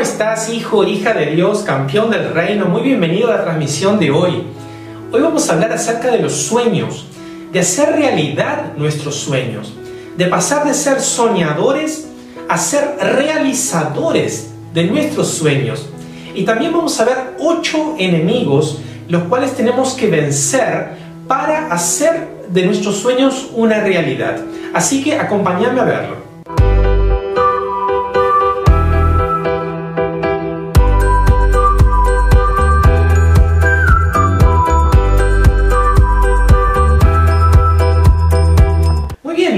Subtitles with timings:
[0.00, 2.64] ¿Cómo estás, hijo, hija de Dios, campeón del reino?
[2.64, 4.44] Muy bienvenido a la transmisión de hoy.
[5.12, 7.04] Hoy vamos a hablar acerca de los sueños,
[7.52, 9.74] de hacer realidad nuestros sueños,
[10.16, 12.08] de pasar de ser soñadores
[12.48, 15.86] a ser realizadores de nuestros sueños.
[16.34, 20.92] Y también vamos a ver ocho enemigos los cuales tenemos que vencer
[21.28, 24.40] para hacer de nuestros sueños una realidad.
[24.72, 26.29] Así que acompáñame a verlo.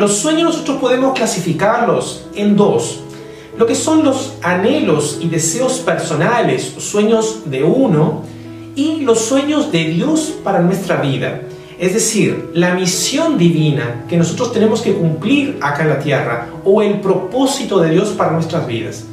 [0.02, 2.98] Los sueños nosotros podemos clasificarlos en dos.
[3.56, 8.24] Lo que son los anhelos y deseos personales, sueños de uno,
[8.74, 11.42] y los sueños de Dios para nuestra vida.
[11.78, 16.82] Es decir, la misión divina que nosotros tenemos que cumplir acá en la tierra o
[16.82, 19.04] el propósito de Dios para nuestras vidas.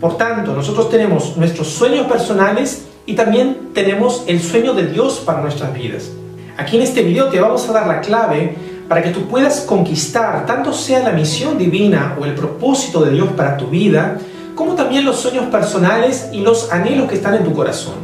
[0.00, 5.40] Por tanto, nosotros tenemos nuestros sueños personales y también tenemos el sueño de Dios para
[5.40, 6.12] nuestras vidas.
[6.56, 10.46] Aquí en este video te vamos a dar la clave para que tú puedas conquistar,
[10.46, 14.18] tanto sea la misión divina o el propósito de Dios para tu vida,
[14.54, 17.94] como también los sueños personales y los anhelos que están en tu corazón.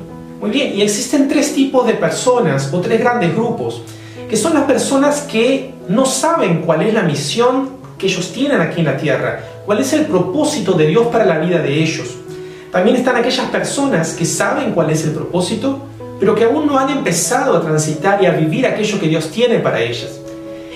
[0.40, 3.80] Muy bien, y existen tres tipos de personas o tres grandes grupos,
[4.28, 8.80] que son las personas que no saben cuál es la misión que ellos tienen aquí
[8.80, 12.08] en la tierra, cuál es el propósito de Dios para la vida de ellos.
[12.70, 15.78] También están aquellas personas que saben cuál es el propósito,
[16.20, 19.60] pero que aún no han empezado a transitar y a vivir aquello que Dios tiene
[19.60, 20.20] para ellas.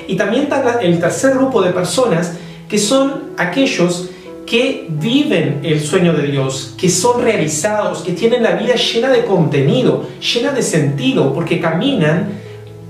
[0.09, 2.33] Y también está el tercer grupo de personas
[2.69, 4.11] que son aquellos
[4.47, 9.25] que viven el sueño de Dios, que son realizados, que tienen la vida llena de
[9.25, 12.31] contenido, llena de sentido, porque caminan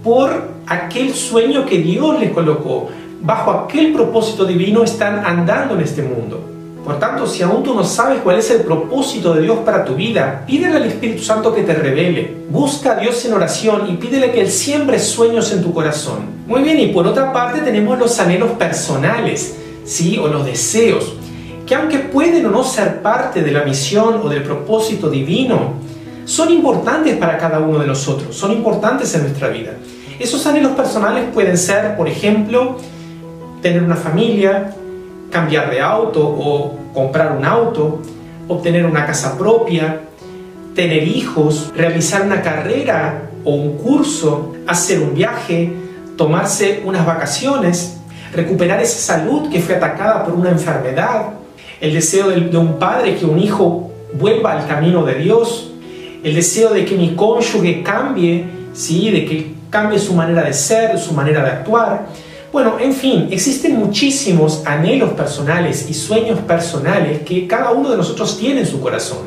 [0.04, 2.88] por aquel sueño que Dios les colocó.
[3.20, 6.57] Bajo aquel propósito divino están andando en este mundo.
[6.88, 9.94] Por tanto, si aún tú no sabes cuál es el propósito de Dios para tu
[9.94, 12.34] vida, pídele al Espíritu Santo que te revele.
[12.48, 16.20] Busca a Dios en oración y pídele que Él siembre sueños en tu corazón.
[16.46, 20.16] Muy bien, y por otra parte tenemos los anhelos personales, ¿sí?
[20.16, 21.12] O los deseos,
[21.66, 25.74] que aunque pueden o no ser parte de la misión o del propósito divino,
[26.24, 29.72] son importantes para cada uno de nosotros, son importantes en nuestra vida.
[30.18, 32.78] Esos anhelos personales pueden ser, por ejemplo,
[33.60, 34.72] tener una familia,
[35.30, 38.02] cambiar de auto o comprar un auto,
[38.48, 40.00] obtener una casa propia,
[40.74, 45.72] tener hijos, realizar una carrera o un curso, hacer un viaje,
[46.16, 47.98] tomarse unas vacaciones,
[48.32, 51.30] recuperar esa salud que fue atacada por una enfermedad,
[51.80, 55.70] el deseo de, un padre que un hijo vuelva al camino de Dios,
[56.22, 59.10] el deseo de que mi cónyuge cambie, ¿sí?
[59.10, 62.06] de que cambie su manera de ser, su manera de actuar,
[62.50, 68.38] bueno, en fin, existen muchísimos anhelos personales y sueños personales que cada uno de nosotros
[68.38, 69.18] tiene en su corazón.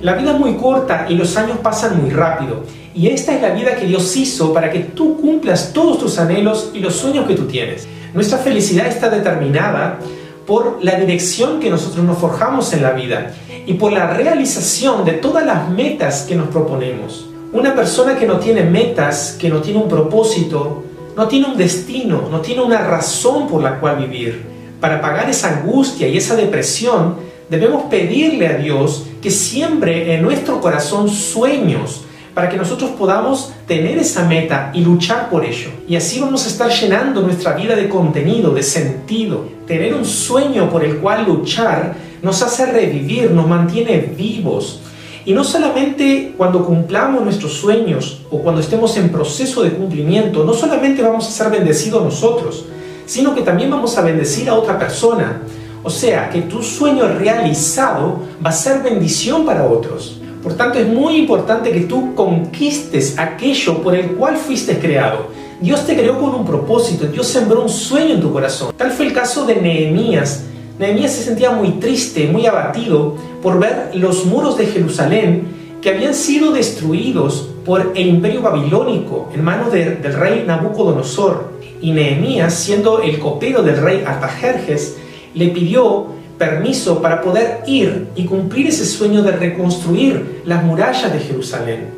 [0.00, 2.64] La vida es muy corta y los años pasan muy rápido.
[2.94, 6.70] Y esta es la vida que Dios hizo para que tú cumplas todos tus anhelos
[6.72, 7.86] y los sueños que tú tienes.
[8.14, 9.98] Nuestra felicidad está determinada
[10.46, 13.34] por la dirección que nosotros nos forjamos en la vida
[13.66, 17.26] y por la realización de todas las metas que nos proponemos.
[17.52, 20.84] Una persona que no tiene metas, que no tiene un propósito,
[21.16, 24.42] no tiene un destino, no tiene una razón por la cual vivir.
[24.80, 27.16] Para pagar esa angustia y esa depresión,
[27.48, 32.02] debemos pedirle a Dios que siembre en nuestro corazón sueños
[32.34, 35.70] para que nosotros podamos tener esa meta y luchar por ello.
[35.86, 39.44] Y así vamos a estar llenando nuestra vida de contenido, de sentido.
[39.66, 44.80] Tener un sueño por el cual luchar nos hace revivir, nos mantiene vivos,
[45.24, 50.52] y no solamente cuando cumplamos nuestros sueños o cuando estemos en proceso de cumplimiento, no
[50.52, 52.64] solamente vamos a ser bendecidos nosotros,
[53.06, 55.42] sino que también vamos a bendecir a otra persona.
[55.84, 60.20] O sea, que tu sueño realizado va a ser bendición para otros.
[60.42, 65.26] Por tanto, es muy importante que tú conquistes aquello por el cual fuiste creado.
[65.60, 68.74] Dios te creó con un propósito, Dios sembró un sueño en tu corazón.
[68.76, 70.46] Tal fue el caso de Nehemías,
[70.82, 75.44] Nehemías se sentía muy triste, muy abatido por ver los muros de Jerusalén
[75.80, 81.52] que habían sido destruidos por el imperio babilónico en manos del rey Nabucodonosor.
[81.80, 84.96] Y Nehemías, siendo el copero del rey Artajerjes,
[85.34, 91.20] le pidió permiso para poder ir y cumplir ese sueño de reconstruir las murallas de
[91.20, 91.90] Jerusalén.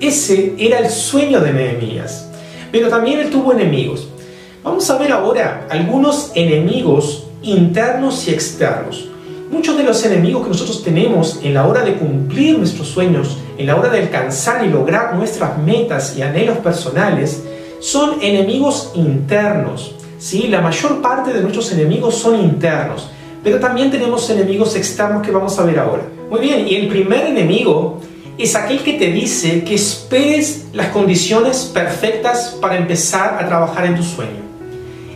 [0.00, 2.30] Ese era el sueño de Nehemías.
[2.70, 4.06] Pero también él tuvo enemigos.
[4.62, 9.08] Vamos a ver ahora algunos enemigos internos y externos.
[9.50, 13.66] Muchos de los enemigos que nosotros tenemos en la hora de cumplir nuestros sueños, en
[13.66, 17.44] la hora de alcanzar y lograr nuestras metas y anhelos personales,
[17.80, 19.94] son enemigos internos.
[20.18, 20.48] ¿sí?
[20.48, 23.08] La mayor parte de nuestros enemigos son internos,
[23.42, 26.02] pero también tenemos enemigos externos que vamos a ver ahora.
[26.30, 28.00] Muy bien, y el primer enemigo
[28.36, 33.96] es aquel que te dice que esperes las condiciones perfectas para empezar a trabajar en
[33.96, 34.47] tu sueño.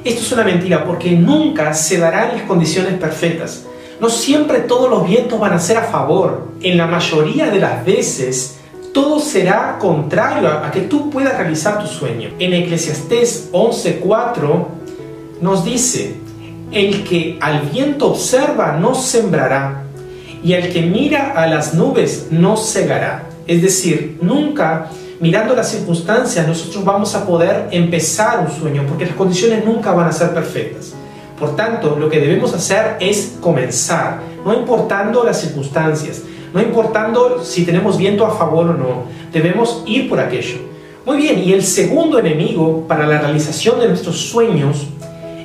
[0.04, 3.66] Esto es una mentira porque nunca se darán las condiciones perfectas.
[4.00, 6.48] No siempre todos los vientos van a ser a favor.
[6.60, 8.58] En la mayoría de las veces
[8.92, 12.30] todo será contrario a, que tú puedas realizar tu sueño.
[12.40, 14.66] En Eclesiastés 11:4
[15.40, 16.16] nos dice,
[16.72, 19.84] el que al viento observa no sembrará,
[20.42, 23.28] y el que mira a las nubes no cegará.
[23.46, 24.90] Es decir, nunca
[25.22, 30.08] mirando las circunstancias nosotros vamos a poder empezar un sueño, porque las condiciones nunca van
[30.08, 30.94] a ser perfectas.
[31.38, 36.22] Por tanto, lo que debemos hacer es comenzar, no importando las circunstancias,
[36.52, 40.56] no importando si tenemos viento a favor o no, debemos ir por aquello.
[41.06, 44.88] Muy bien, y el segundo enemigo para la realización de nuestros sueños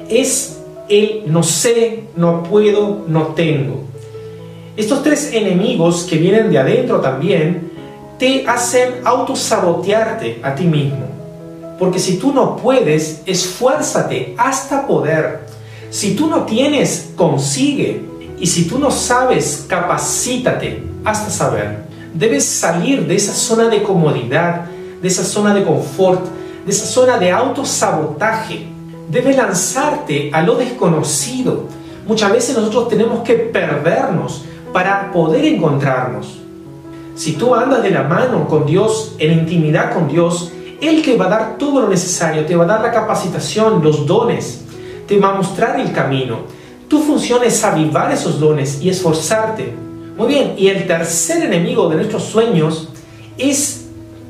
[0.10, 0.60] es
[0.90, 3.84] el no sé, no puedo, no tengo.
[4.76, 7.67] Estos tres enemigos que vienen de adentro también
[8.18, 11.06] te hacen autosabotearte a ti mismo.
[11.78, 15.42] Porque si tú no puedes, esfuérzate hasta poder.
[15.90, 18.04] Si tú no tienes, consigue.
[18.40, 21.86] Y si tú no sabes, capacítate hasta saber.
[22.14, 24.66] Debes salir de esa zona de comodidad,
[25.02, 26.26] de esa zona de confort,
[26.66, 28.68] de esa zona de autosabotaje.
[29.10, 31.66] Debes lanzarte a lo desconocido.
[32.08, 34.44] Muchas veces nosotros tenemos que perdernos
[34.74, 36.37] para poder encontrarnos.
[37.18, 41.26] Si tú andas de la mano con Dios, en intimidad con Dios, Él te va
[41.26, 44.66] a dar todo lo necesario, te va a dar la capacitación, los dones,
[45.08, 46.42] te va a mostrar el camino.
[46.88, 49.74] Tu función es avivar esos dones y esforzarte.
[50.16, 52.90] Muy bien, y el tercer enemigo de nuestros sueños
[53.40, 53.88] es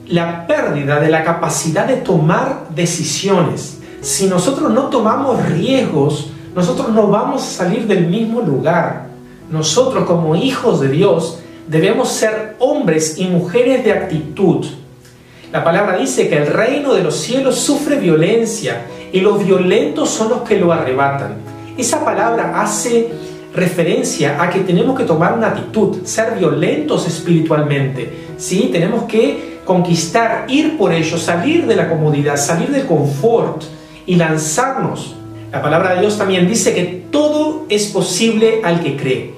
[0.08, 3.80] la pérdida de la capacidad de tomar decisiones.
[4.00, 9.08] Si nosotros no tomamos riesgos, nosotros no vamos a salir del mismo lugar.
[9.52, 14.66] Nosotros como hijos de Dios debemos ser hombres y mujeres de actitud.
[15.52, 20.30] La palabra dice que el reino de los cielos sufre violencia y los violentos son
[20.30, 21.36] los que lo arrebatan.
[21.78, 23.10] Esa palabra hace
[23.54, 28.12] referencia a que tenemos que tomar una actitud, ser violentos espiritualmente.
[28.38, 28.70] ¿sí?
[28.72, 33.64] Tenemos que conquistar, ir por ello, salir de la comodidad, salir del confort
[34.06, 35.16] y lanzarnos.
[35.52, 39.34] La palabra de Dios también dice que todo es posible al que cree.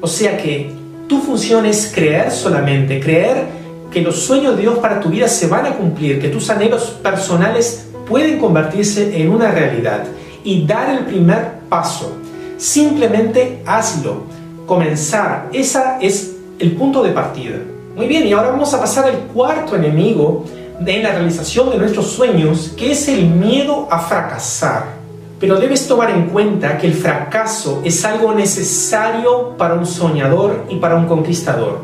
[0.00, 0.79] O sea que
[1.10, 3.44] tu función es creer solamente, creer
[3.90, 6.96] que los sueños de Dios para tu vida se van a cumplir, que tus anhelos
[7.02, 10.04] personales pueden convertirse en una realidad
[10.44, 12.12] y dar el primer paso.
[12.56, 14.22] Simplemente hazlo,
[14.66, 15.48] comenzar.
[15.52, 17.56] Ese es el punto de partida.
[17.96, 20.44] Muy bien, y ahora vamos a pasar al cuarto enemigo
[20.86, 24.99] en la realización de nuestros sueños, que es el miedo a fracasar.
[25.40, 30.76] Pero debes tomar en cuenta que el fracaso es algo necesario para un soñador y
[30.76, 31.80] para un conquistador.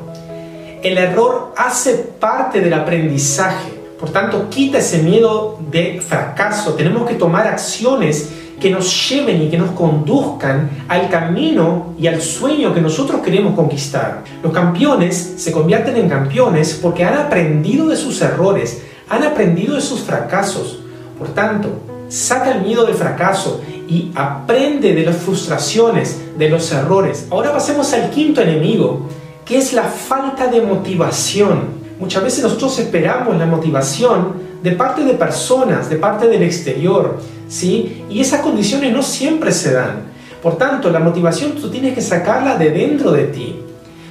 [0.82, 3.72] El error hace parte del aprendizaje.
[3.98, 6.74] Por tanto, quita ese miedo de fracaso.
[6.74, 8.30] Tenemos que tomar acciones
[8.60, 13.54] que nos lleven y que nos conduzcan al camino y al sueño que nosotros queremos
[13.54, 14.22] conquistar.
[14.42, 19.80] Los campeones se convierten en campeones porque han aprendido de sus errores, han aprendido de
[19.80, 20.80] sus fracasos.
[21.18, 27.26] Por tanto, saca el miedo del fracaso y aprende de las frustraciones, de los errores.
[27.30, 29.08] Ahora pasemos al quinto enemigo,
[29.44, 31.76] que es la falta de motivación.
[31.98, 38.04] Muchas veces nosotros esperamos la motivación de parte de personas, de parte del exterior, ¿sí?
[38.10, 40.06] Y esas condiciones no siempre se dan.
[40.42, 43.56] Por tanto, la motivación tú tienes que sacarla de dentro de ti.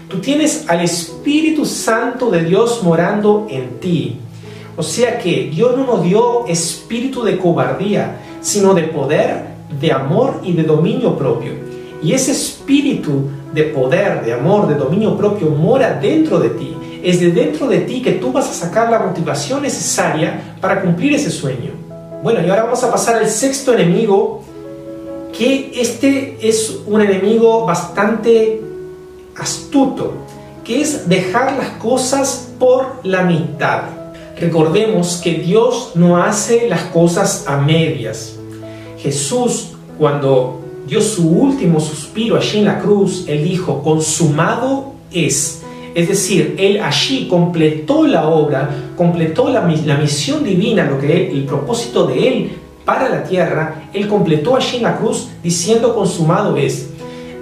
[0.10, 4.20] Tú tienes al Espíritu Santo de Dios morando en ti.
[4.78, 10.42] O sea que Dios no nos dio espíritu de cobardía, sino de poder, de amor
[10.44, 11.54] y de dominio propio.
[12.04, 16.76] Y ese espíritu de poder, de amor, de dominio propio mora dentro de ti.
[17.02, 21.14] Es de dentro de ti que tú vas a sacar la motivación necesaria para cumplir
[21.14, 21.72] ese sueño.
[22.22, 24.44] Bueno, y ahora vamos a pasar al sexto enemigo,
[25.38, 28.62] que este es un enemigo bastante
[29.38, 30.14] astuto,
[30.64, 34.05] que es dejar las cosas por la mitad.
[34.40, 38.36] Recordemos que Dios no hace las cosas a medias.
[38.98, 45.62] Jesús, cuando dio su último suspiro allí en la cruz, Él dijo, consumado es.
[45.96, 52.06] Es decir, Él allí completó la obra, completó la, misión divina, lo que el propósito
[52.06, 52.52] de Él
[52.84, 56.90] para la tierra, Él completó allí en la cruz diciendo consumado es.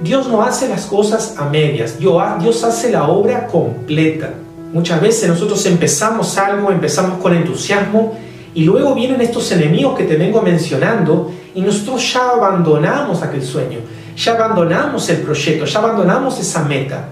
[0.03, 4.33] Dios no hace las cosas a medias, Dios hace la obra completa.
[4.74, 8.18] Muchas veces nosotros empezamos algo, empezamos con entusiasmo
[8.56, 13.80] y luego vienen estos enemigos que te vengo mencionando y nosotros ya abandonamos aquel sueño.
[14.18, 17.10] ya abandonamos el proyecto, ya abandonamos esa meta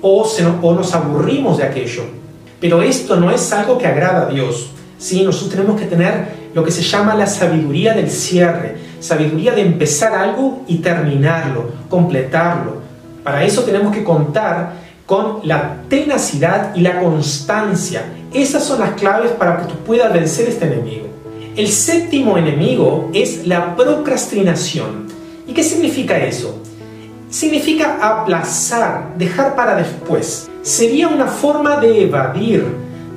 [0.00, 0.24] o,
[0.62, 2.04] o nos aburrimos de aquello.
[2.60, 4.70] Pero esto no es algo que agrada a Dios.
[4.96, 5.24] ¿sí?
[5.24, 10.14] Nosotros tenemos que tener lo que se llama la sabiduría del cierre, sabiduría de empezar
[10.14, 12.82] algo y terminarlo, completarlo.
[13.24, 14.74] Para eso tenemos que contar
[15.10, 18.04] con la tenacidad y la constancia.
[18.32, 21.08] Esas son las claves para que tú puedas vencer este enemigo.
[21.56, 25.08] El séptimo enemigo es la procrastinación.
[25.48, 26.56] ¿Y qué significa eso?
[27.28, 30.48] Significa aplazar, dejar para después.
[30.62, 32.64] Sería una forma de evadir,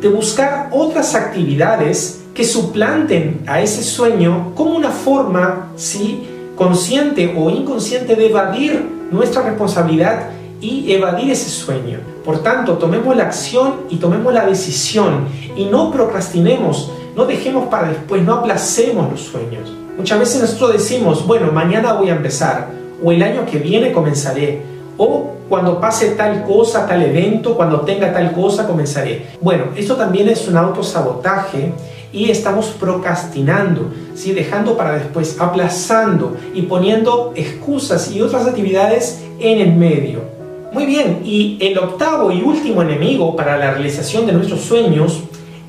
[0.01, 7.51] de buscar otras actividades que suplanten a ese sueño como una forma, sí, consciente o
[7.51, 10.31] inconsciente de evadir nuestra responsabilidad
[10.63, 11.99] y evadir ese sueño.
[12.23, 15.27] Por tanto, tomemos la acción y tomemos la decisión
[15.57, 19.71] y no procrastinemos, no dejemos para después, no aplacemos los sueños.
[19.97, 22.69] Muchas veces nosotros decimos, bueno, mañana voy a empezar,
[23.03, 24.61] o el año que viene comenzaré,
[24.97, 29.27] o cuando pase tal cosa, tal evento, cuando tenga tal cosa, comenzaré.
[29.41, 31.73] Bueno, esto también es un autosabotaje
[32.13, 34.31] y estamos procrastinando, ¿sí?
[34.31, 40.32] dejando para después, aplazando y poniendo excusas y otras actividades en el medio.
[40.73, 45.19] Muy bien, y el octavo y último enemigo para la realización de nuestros sueños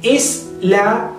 [0.03, 1.11] es la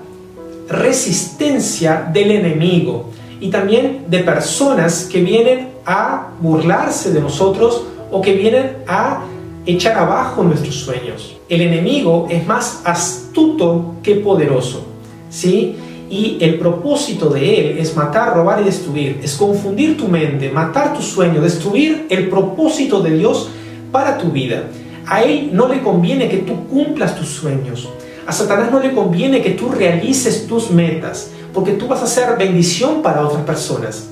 [0.67, 8.33] resistencia del enemigo y también de personas que vienen a burlarse de nosotros o que
[8.33, 9.21] vienen a
[9.67, 11.37] echar abajo nuestros sueños.
[11.47, 14.83] El enemigo es más astuto que poderoso.
[15.29, 15.75] ¿sí?
[16.09, 20.95] Y el propósito de él es matar, robar y destruir, es confundir tu mente, matar
[20.95, 23.51] tu sueño, destruir el propósito de Dios
[23.91, 24.63] para tu vida.
[25.07, 27.89] A él no le conviene que tú cumplas tus sueños.
[28.27, 32.37] A Satanás no le conviene que tú realices tus metas, porque tú vas a ser
[32.37, 34.07] bendición para otras personas.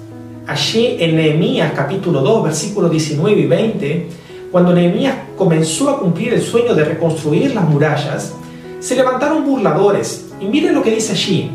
[0.45, 4.09] Allí en Nehemías capítulo 2, versículos 19 y 20,
[4.51, 8.33] cuando Nehemías comenzó a cumplir el sueño de reconstruir las murallas,
[8.79, 10.27] se levantaron burladores.
[10.39, 11.49] Y miren lo que dice allí.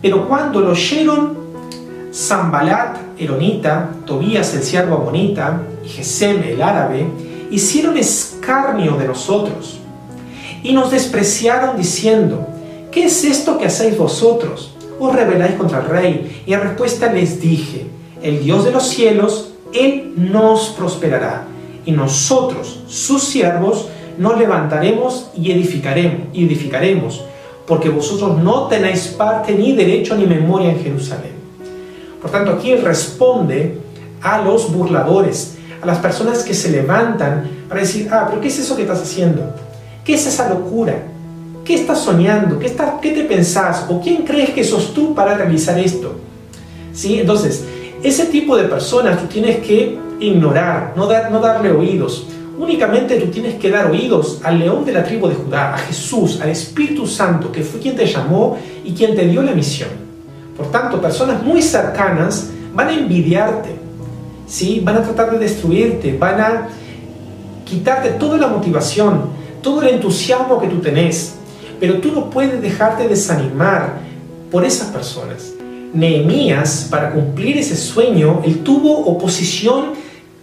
[0.00, 1.38] Pero cuando lo oyeron
[2.12, 7.06] Zambalat, Eronita, Tobías, el siervo Abonita, y Gesem, el árabe,
[7.50, 9.78] hicieron escarnio de nosotros
[10.62, 12.46] y nos despreciaron diciendo,
[12.90, 14.74] ¿qué es esto que hacéis vosotros?
[14.98, 16.42] Os rebeláis contra el rey.
[16.46, 17.86] Y en respuesta les dije,
[18.22, 21.46] el Dios de los cielos, Él nos prosperará.
[21.86, 23.88] Y nosotros, sus siervos,
[24.18, 27.24] nos levantaremos y edificaremos, y edificaremos,
[27.66, 31.32] porque vosotros no tenéis parte ni derecho ni memoria en Jerusalén.
[32.20, 33.78] Por tanto, aquí Él responde
[34.20, 38.58] a los burladores, a las personas que se levantan para decir, ah, pero ¿qué es
[38.58, 39.54] eso que estás haciendo?
[40.04, 40.94] ¿Qué es esa locura?
[41.64, 42.58] ¿Qué estás soñando?
[42.58, 43.86] ¿Qué, ¿Qué te pensás?
[43.88, 46.16] ¿O quién crees que sos tú para realizar esto?
[46.92, 47.20] ¿Sí?
[47.20, 47.64] Entonces,
[48.02, 52.26] ese tipo de personas tú tienes que ignorar, no, dar, no darle oídos.
[52.58, 56.40] Únicamente tú tienes que dar oídos al león de la tribu de Judá, a Jesús,
[56.40, 59.88] al Espíritu Santo, que fue quien te llamó y quien te dio la misión.
[60.56, 63.79] Por tanto, personas muy cercanas van a envidiarte,
[64.50, 64.80] ¿sí?
[64.84, 66.68] van a tratar de destruirte, van a
[67.64, 69.30] quitarte toda la motivación,
[69.62, 71.36] todo el entusiasmo que tú tenés.
[71.78, 74.00] Pero tú no puedes dejarte desanimar
[74.50, 75.52] por esas personas.
[75.94, 79.92] Nehemías, para cumplir ese sueño, él tuvo oposición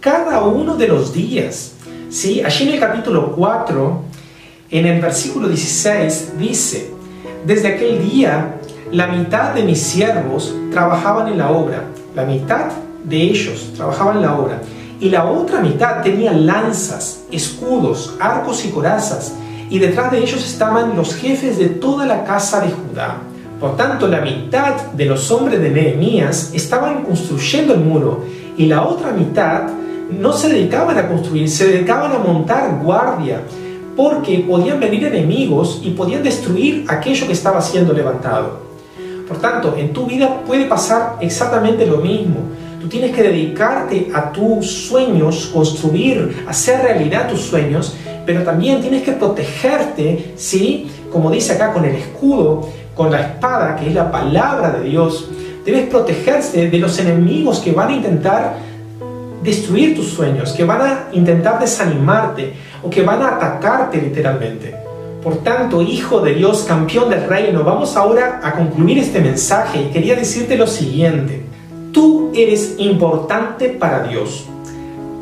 [0.00, 1.74] cada uno de los días.
[2.10, 2.42] ¿sí?
[2.42, 4.02] Allí en el capítulo 4,
[4.70, 6.90] en el versículo 16, dice,
[7.46, 8.56] desde aquel día
[8.90, 11.84] la mitad de mis siervos trabajaban en la obra,
[12.14, 12.70] la mitad
[13.08, 14.60] de ellos trabajaban la obra,
[15.00, 19.34] y la otra mitad tenía lanzas, escudos, arcos y corazas,
[19.70, 23.18] y detrás de ellos estaban los jefes de toda la casa de Judá.
[23.60, 28.24] Por tanto, la mitad de los hombres de Nehemías estaban construyendo el muro
[28.56, 29.64] y la otra mitad
[30.10, 33.42] no se dedicaban a construir, se dedicaban a montar guardia,
[33.96, 38.60] porque podían venir enemigos y podían destruir aquello que estaba siendo levantado.
[39.26, 42.36] Por tanto, en tu vida puede pasar exactamente lo mismo.
[42.80, 49.02] Tú tienes que dedicarte a tus sueños, construir, hacer realidad tus sueños, pero también tienes
[49.02, 50.88] que protegerte, ¿sí?
[51.10, 55.28] Como dice acá con el escudo, con la espada, que es la palabra de Dios.
[55.64, 58.56] Debes protegerse de los enemigos que van a intentar
[59.42, 64.74] destruir tus sueños, que van a intentar desanimarte o que van a atacarte literalmente.
[65.22, 69.86] Por tanto, hijo de Dios, campeón del reino, vamos ahora a concluir este mensaje y
[69.86, 71.47] quería decirte lo siguiente.
[71.92, 74.44] Tú eres importante para Dios.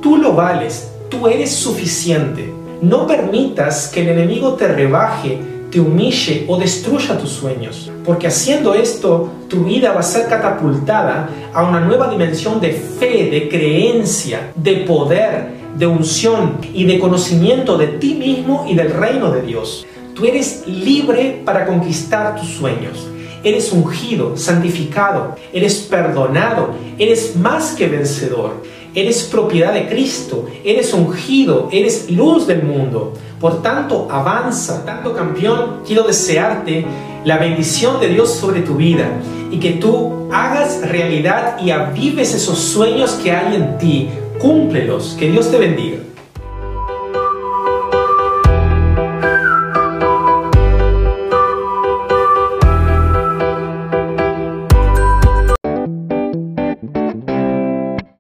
[0.02, 0.90] Tú lo vales.
[1.08, 2.52] Tú eres suficiente.
[2.82, 5.38] No permitas que el enemigo te rebaje,
[5.70, 7.90] te humille o destruya tus sueños.
[8.04, 13.30] Porque haciendo esto, tu vida va a ser catapultada a una nueva dimensión de fe,
[13.30, 19.30] de creencia, de poder, de unción y de conocimiento de ti mismo y del reino
[19.30, 19.86] de Dios.
[20.14, 23.06] Tú eres libre para conquistar tus sueños.
[23.46, 28.54] Eres ungido, santificado, eres perdonado, eres más que vencedor.
[28.92, 33.12] Eres propiedad de Cristo, eres ungido, eres luz del mundo.
[33.40, 36.84] Por tanto, avanza, tanto campeón, quiero desearte
[37.24, 39.12] la bendición de Dios sobre tu vida
[39.52, 44.08] y que tú hagas realidad y avives esos sueños que hay en ti.
[44.40, 45.14] Cúmplelos.
[45.16, 46.05] Que Dios te bendiga.